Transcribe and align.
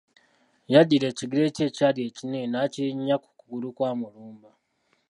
Yaddira 0.73 1.05
ekigere 1.11 1.47
kye 1.55 1.63
ekyali 1.69 1.99
ekinene 2.09 2.47
n'akirinnya 2.49 3.15
ku 3.23 3.29
kugulu 3.37 3.67
kwa 3.75 3.91
Mulumba. 3.99 4.51